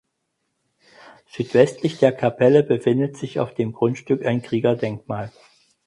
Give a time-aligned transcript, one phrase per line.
[1.27, 5.31] Südwestlich der Kapelle befindet sich auf dem Grundstück ein Kriegerdenkmal.